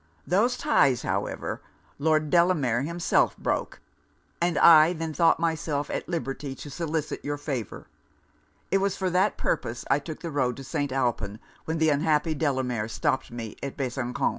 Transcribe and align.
Those 0.25 0.57
ties, 0.57 1.03
however, 1.03 1.61
Lord 1.99 2.31
Delamere 2.31 2.81
himself 2.81 3.37
broke; 3.37 3.81
and 4.41 4.57
I 4.57 4.93
then 4.93 5.13
thought 5.13 5.39
myself 5.39 5.91
at 5.91 6.09
liberty 6.09 6.55
to 6.55 6.71
solicit 6.71 7.23
your 7.23 7.37
favour. 7.37 7.85
It 8.71 8.79
was 8.79 8.97
for 8.97 9.11
that 9.11 9.37
purpose 9.37 9.85
I 9.91 9.99
took 9.99 10.21
the 10.21 10.31
road 10.31 10.57
to 10.57 10.63
St. 10.63 10.91
Alpin, 10.91 11.39
when 11.65 11.77
the 11.77 11.89
unhappy 11.91 12.33
Delamere 12.33 12.87
stopped 12.87 13.29
me 13.29 13.55
at 13.61 13.77
Besançon. 13.77 14.29